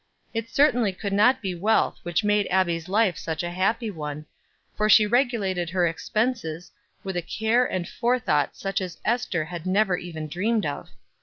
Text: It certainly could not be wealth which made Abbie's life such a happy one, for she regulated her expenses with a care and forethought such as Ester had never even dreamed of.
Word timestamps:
It 0.33 0.49
certainly 0.49 0.93
could 0.93 1.13
not 1.13 1.43
be 1.43 1.53
wealth 1.53 1.99
which 2.01 2.23
made 2.23 2.47
Abbie's 2.49 2.89
life 2.89 3.19
such 3.19 3.43
a 3.43 3.51
happy 3.51 3.91
one, 3.91 4.25
for 4.75 4.89
she 4.89 5.05
regulated 5.05 5.69
her 5.69 5.85
expenses 5.85 6.71
with 7.03 7.15
a 7.15 7.21
care 7.21 7.65
and 7.65 7.87
forethought 7.87 8.55
such 8.57 8.81
as 8.81 8.97
Ester 9.05 9.45
had 9.45 9.67
never 9.67 9.95
even 9.97 10.27
dreamed 10.27 10.65
of. 10.65 10.89